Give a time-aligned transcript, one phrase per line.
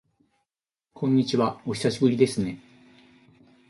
[0.95, 2.57] こんにちは、お久しぶりですね。